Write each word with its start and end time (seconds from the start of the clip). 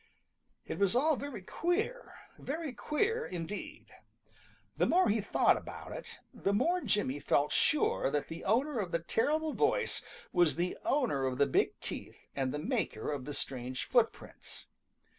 It 0.65 0.79
was 0.79 0.95
all 0.95 1.15
very 1.15 1.43
queer, 1.43 2.15
very 2.39 2.73
queer 2.73 3.23
indeed. 3.23 3.91
The 4.75 4.87
more 4.87 5.09
he 5.09 5.21
thought 5.21 5.57
about 5.57 5.91
it, 5.91 6.17
the 6.33 6.55
more 6.55 6.81
Jimmy 6.81 7.19
felt 7.19 7.51
sure 7.51 8.09
that 8.09 8.27
the 8.27 8.43
owner 8.43 8.79
of 8.79 8.91
the 8.91 8.97
terrible 8.97 9.53
voice 9.53 10.01
was 10.33 10.55
the 10.55 10.75
owner 10.83 11.27
of 11.27 11.37
the 11.37 11.45
big 11.45 11.79
teeth 11.81 12.25
and 12.35 12.51
the 12.51 12.57
maker 12.57 13.11
of 13.11 13.25
the 13.25 13.33
strange 13.35 13.85
footprints. 13.85 14.69